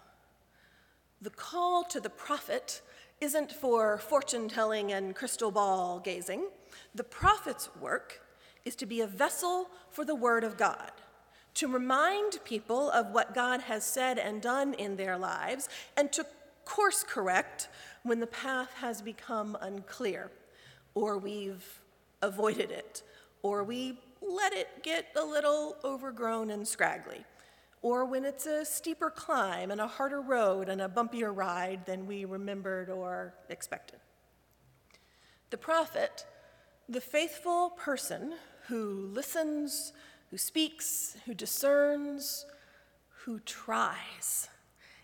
The 1.22 1.30
call 1.30 1.86
to 1.86 2.02
the 2.02 2.10
prophet 2.10 2.82
isn't 3.22 3.54
for 3.54 3.98
fortune 3.98 4.50
telling 4.50 4.92
and 4.92 5.16
crystal 5.16 5.52
ball 5.52 6.02
gazing. 6.02 6.50
The 6.94 7.06
prophet's 7.06 7.74
work 7.80 8.20
is 8.66 8.76
to 8.76 8.86
be 8.86 9.00
a 9.00 9.08
vessel 9.08 9.70
for 9.90 10.04
the 10.04 10.16
word 10.16 10.44
of 10.44 10.58
God, 10.58 10.92
to 11.54 11.72
remind 11.72 12.44
people 12.44 12.90
of 12.90 13.12
what 13.12 13.34
God 13.34 13.62
has 13.62 13.86
said 13.86 14.20
and 14.20 14.42
done 14.42 14.74
in 14.74 14.98
their 14.98 15.18
lives, 15.18 15.70
and 15.96 16.12
to 16.12 16.26
course 16.66 17.06
correct 17.08 17.70
when 18.04 18.20
the 18.20 18.28
path 18.28 18.74
has 18.82 19.02
become 19.02 19.58
unclear 19.62 20.30
or 20.94 21.18
we've 21.18 21.80
avoided 22.22 22.70
it 22.70 23.02
or 23.44 23.64
we 23.64 24.00
let 24.22 24.54
it 24.54 24.82
get 24.82 25.08
a 25.16 25.24
little 25.24 25.76
overgrown 25.84 26.50
and 26.50 26.68
scraggly, 26.68 27.24
or 27.82 28.06
when 28.06 28.24
it's 28.24 28.46
a 28.46 28.66
steeper 28.66 29.10
climb 29.10 29.70
and 29.70 29.82
a 29.82 29.88
harder 29.88 30.22
road 30.22 30.70
and 30.70 30.82
a 30.82 30.88
bumpier 30.88 31.36
ride 31.36 31.86
than 31.86 32.08
we 32.08 32.24
remembered 32.26 32.90
or 32.90 33.36
expected. 33.50 34.00
The 35.50 35.58
prophet, 35.58 36.26
the 36.88 37.02
faithful 37.02 37.72
person 37.72 38.34
who 38.68 39.10
listens, 39.14 39.92
who 40.32 40.38
speaks, 40.38 41.18
who 41.26 41.34
discerns, 41.34 42.46
who 43.26 43.40
tries, 43.42 44.48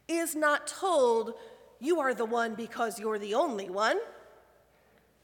is 0.07 0.33
not 0.35 0.65
told, 0.65 1.33
You 1.79 1.99
are 1.99 2.13
the 2.13 2.25
one 2.25 2.55
because 2.55 2.99
you're 2.99 3.19
the 3.19 3.35
only 3.35 3.69
one 3.69 3.99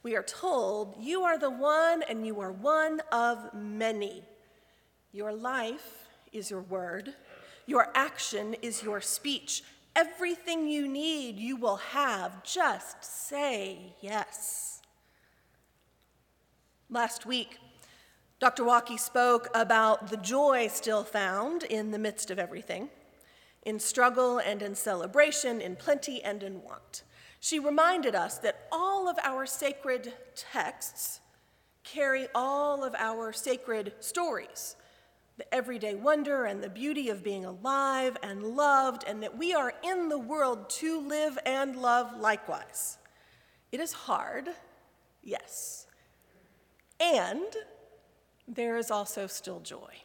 we 0.06 0.16
are 0.16 0.22
told, 0.22 0.96
You 1.02 1.24
are 1.24 1.40
the 1.40 1.50
one, 1.50 2.04
and 2.08 2.28
you 2.28 2.40
are 2.40 2.52
one 2.52 3.02
of 3.12 3.52
many. 3.56 4.22
Your 5.12 5.34
life 5.34 6.08
is 6.32 6.52
your 6.52 6.62
word, 6.62 7.16
your 7.66 7.90
action 7.96 8.56
is 8.62 8.84
your 8.84 9.02
speech. 9.02 9.64
Everything 9.96 10.68
you 10.68 10.88
need, 10.88 11.38
you 11.40 11.56
will 11.56 11.78
have. 11.78 12.44
Just 12.44 13.04
say 13.04 13.96
yes. 14.00 14.82
Last 16.92 17.26
week, 17.26 17.58
Dr. 18.40 18.64
Walke 18.64 19.00
spoke 19.00 19.48
about 19.56 20.12
the 20.12 20.18
joy 20.18 20.68
still 20.68 21.04
found 21.04 21.64
in 21.64 21.90
the 21.90 21.98
midst 21.98 22.30
of 22.30 22.38
everything, 22.38 22.90
in 23.64 23.80
struggle 23.80 24.38
and 24.38 24.62
in 24.62 24.76
celebration, 24.76 25.60
in 25.62 25.76
plenty 25.76 26.24
and 26.24 26.44
in 26.44 26.62
want. 26.62 27.02
She 27.46 27.60
reminded 27.60 28.16
us 28.16 28.40
that 28.40 28.68
all 28.72 29.08
of 29.08 29.20
our 29.22 29.46
sacred 29.46 30.12
texts 30.36 31.20
carry 31.84 32.26
all 32.34 32.84
of 32.84 32.96
our 32.96 33.32
sacred 33.34 33.94
stories 34.00 34.76
the 35.38 35.54
everyday 35.54 35.94
wonder 35.94 36.46
and 36.46 36.64
the 36.64 36.70
beauty 36.70 37.08
of 37.10 37.24
being 37.24 37.46
alive 37.46 38.18
and 38.24 38.42
loved, 38.42 39.04
and 39.06 39.22
that 39.22 39.38
we 39.38 39.54
are 39.54 39.76
in 39.84 40.10
the 40.10 40.18
world 40.18 40.72
to 40.72 41.00
live 41.00 41.38
and 41.46 41.76
love 41.76 42.20
likewise. 42.20 42.98
It 43.72 43.80
is 43.80 43.94
hard, 43.94 44.50
yes. 45.22 45.86
And 47.00 47.56
there 48.48 48.76
is 48.76 48.90
also 48.90 49.28
still 49.28 49.60
joy. 49.60 50.05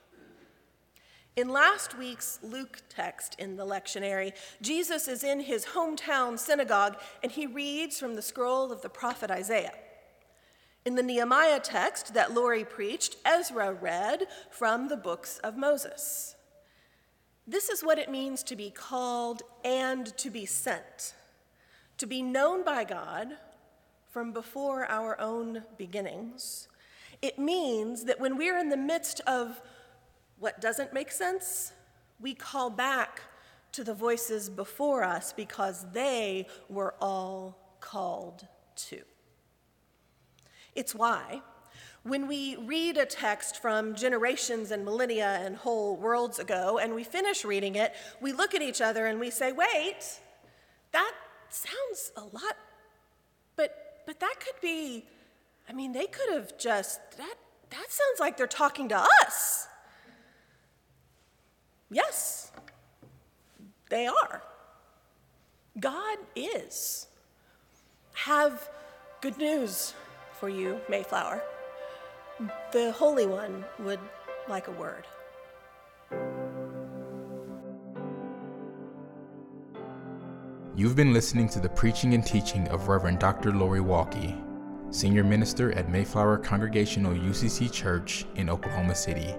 In 1.37 1.49
last 1.49 1.97
week's 1.97 2.41
Luke 2.43 2.83
text 2.89 3.37
in 3.39 3.57
the 3.57 3.65
lectionary, 3.65 4.33
Jesus 4.61 5.07
is 5.07 5.23
in 5.23 5.41
his 5.41 5.65
hometown 5.67 6.39
synagogue 6.39 6.97
and 7.23 7.31
he 7.31 7.47
reads 7.47 8.01
from 8.01 8.15
the 8.15 8.23
scroll 8.23 8.73
of 8.73 8.83
the 8.83 8.89
prophet 8.89 9.31
Isaiah. 9.31 9.75
In 10.85 10.97
the 10.97 11.03
Nehemiah 11.03 11.61
text 11.61 12.15
that 12.15 12.35
Lori 12.35 12.65
preached, 12.65 13.17
Ezra 13.25 13.73
read 13.73 14.27
from 14.51 14.89
the 14.89 14.97
books 14.97 15.39
of 15.39 15.57
Moses. 15.57 16.35
This 17.47 17.69
is 17.69 17.85
what 17.85 17.99
it 17.99 18.11
means 18.11 18.43
to 18.45 18.57
be 18.57 18.71
called 18.71 19.43
and 19.65 20.07
to 20.17 20.31
be 20.31 20.47
sent, 20.47 21.15
to 21.99 22.07
be 22.07 22.23
known 22.23 22.65
by 22.65 22.83
God 22.83 23.35
from 24.09 24.33
before 24.33 24.85
our 24.87 25.21
own 25.21 25.63
beginnings. 25.79 26.67
It 27.23 27.39
means 27.39 28.05
that 28.05 28.19
when 28.19 28.37
we're 28.37 28.59
in 28.59 28.71
the 28.71 28.77
midst 28.77 29.21
of 29.27 29.61
what 30.41 30.61
doesn't 30.61 30.93
make 30.93 31.13
sense, 31.13 31.73
we 32.19 32.35
call 32.35 32.71
back 32.71 33.23
to 33.73 33.85
the 33.85 33.95
voices 33.95 34.49
before 34.49 35.05
us 35.05 35.33
because 35.33 35.87
they 35.93 36.47
were 36.69 36.95
all 37.01 37.57
called 37.81 38.49
to. 38.75 39.03
It's 40.75 40.95
why, 40.95 41.43
when 42.03 42.27
we 42.27 42.57
read 42.57 42.97
a 42.97 43.05
text 43.05 43.61
from 43.61 43.95
generations 43.95 44.71
and 44.71 44.85
millennia 44.85 45.41
and 45.43 45.57
whole 45.57 45.97
worlds 45.97 46.39
ago 46.39 46.79
and 46.79 46.95
we 46.95 47.05
finish 47.05 47.45
reading 47.45 47.77
it, 47.77 47.95
we 48.21 48.33
look 48.33 48.55
at 48.55 48.63
each 48.63 48.81
other 48.81 49.07
and 49.07 49.21
we 49.21 49.31
say, 49.31 49.53
wait, 49.53 50.21
that 50.93 51.13
sounds 51.51 52.13
a 52.17 52.23
lot, 52.23 52.57
but, 53.57 54.03
but 54.07 54.19
that 54.21 54.37
could 54.41 54.61
be, 54.63 55.05
I 55.69 55.73
mean, 55.75 55.93
they 55.93 56.07
could 56.07 56.33
have 56.33 56.57
just, 56.59 56.99
that, 57.19 57.35
that 57.69 57.87
sounds 57.91 58.19
like 58.19 58.37
they're 58.39 58.47
talking 58.47 58.89
to 58.89 59.07
us. 59.23 59.69
Yes, 61.91 62.53
they 63.89 64.07
are. 64.07 64.43
God 65.79 66.19
is. 66.37 67.09
Have 68.15 68.69
good 69.21 69.37
news 69.39 69.95
for 70.39 70.49
you, 70.49 70.81
Mayflower. 70.89 71.43
The 72.73 72.93
Holy 72.93 73.27
One 73.27 73.65
would 73.81 73.99
like 74.49 74.69
a 74.69 74.73
word. 74.73 75.05
You've 80.77 80.97
been 80.97 81.13
listening 81.13 81.49
to 81.51 81.61
the 81.61 81.69
preaching 81.69 82.15
and 82.15 82.25
teaching 82.25 82.69
of 82.69 82.89
Reverend 82.89 83.19
Dr. 83.19 83.53
Lori 83.53 83.81
Walke, 83.81 84.41
Senior 84.95 85.25
Minister 85.25 85.73
at 85.73 85.91
Mayflower 85.91 86.39
Congregational 86.39 87.13
UCC 87.13 87.71
Church 87.71 88.25
in 88.37 88.49
Oklahoma 88.49 88.95
City. 88.95 89.35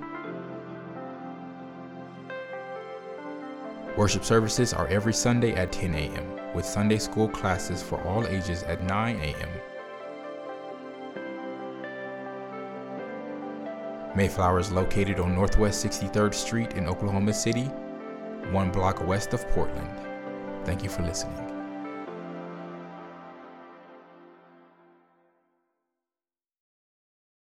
Worship 3.96 4.26
services 4.26 4.74
are 4.74 4.88
every 4.88 5.14
Sunday 5.14 5.54
at 5.54 5.72
10 5.72 5.94
a.m., 5.94 6.56
with 6.56 6.66
Sunday 6.66 6.98
school 6.98 7.28
classes 7.28 7.84
for 7.84 8.02
all 8.04 8.26
ages 8.28 8.64
at 8.64 8.84
9 8.84 9.16
a.m. 9.16 9.50
Mayflower 14.16 14.60
is 14.60 14.72
located 14.72 15.20
on 15.20 15.36
Northwest 15.36 15.86
63rd 15.86 16.34
Street 16.34 16.74
in 16.74 16.88
Oklahoma 16.88 17.34
City, 17.34 17.66
one 18.52 18.72
block 18.72 19.06
west 19.06 19.34
of 19.34 19.48
Portland. 19.50 19.92
Thank 20.66 20.82
you 20.84 20.90
for 20.90 21.04
listening. 21.04 21.47